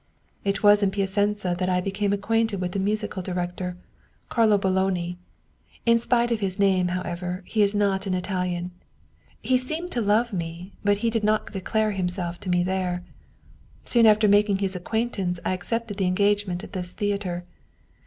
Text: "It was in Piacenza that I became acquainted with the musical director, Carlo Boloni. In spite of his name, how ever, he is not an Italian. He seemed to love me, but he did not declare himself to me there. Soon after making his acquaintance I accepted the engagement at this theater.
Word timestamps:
"It 0.51 0.63
was 0.63 0.81
in 0.81 0.89
Piacenza 0.89 1.55
that 1.59 1.69
I 1.69 1.79
became 1.79 2.11
acquainted 2.11 2.59
with 2.59 2.71
the 2.71 2.79
musical 2.79 3.21
director, 3.21 3.77
Carlo 4.29 4.57
Boloni. 4.57 5.17
In 5.85 5.99
spite 5.99 6.31
of 6.31 6.39
his 6.39 6.57
name, 6.57 6.87
how 6.87 7.03
ever, 7.03 7.43
he 7.45 7.61
is 7.61 7.75
not 7.75 8.07
an 8.07 8.15
Italian. 8.15 8.71
He 9.43 9.59
seemed 9.59 9.91
to 9.91 10.01
love 10.01 10.33
me, 10.33 10.73
but 10.83 10.97
he 11.05 11.11
did 11.11 11.23
not 11.23 11.51
declare 11.53 11.91
himself 11.91 12.39
to 12.39 12.49
me 12.49 12.63
there. 12.63 13.03
Soon 13.85 14.07
after 14.07 14.27
making 14.27 14.57
his 14.57 14.75
acquaintance 14.75 15.39
I 15.45 15.53
accepted 15.53 15.97
the 15.97 16.07
engagement 16.07 16.63
at 16.63 16.73
this 16.73 16.93
theater. 16.93 17.45